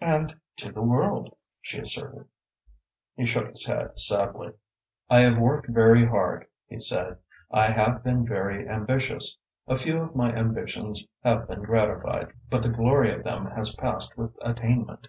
"And 0.00 0.34
to 0.56 0.72
the 0.72 0.82
world," 0.82 1.32
she 1.62 1.78
asserted. 1.78 2.26
He 3.14 3.26
shook 3.26 3.46
his 3.46 3.64
head 3.64 3.96
sadly. 3.96 4.54
"I 5.08 5.20
have 5.20 5.38
worked 5.38 5.68
very 5.68 6.04
hard," 6.04 6.48
he 6.66 6.80
said. 6.80 7.18
"I 7.52 7.70
have 7.70 8.02
been 8.02 8.26
very 8.26 8.68
ambitious. 8.68 9.38
A 9.68 9.78
few 9.78 9.98
of 10.00 10.16
my 10.16 10.32
ambitions 10.34 11.06
have 11.22 11.46
been 11.46 11.62
gratified, 11.62 12.32
but 12.50 12.64
the 12.64 12.70
glory 12.70 13.12
of 13.14 13.22
them 13.22 13.52
has 13.52 13.72
passed 13.74 14.16
with 14.16 14.36
attainment. 14.42 15.06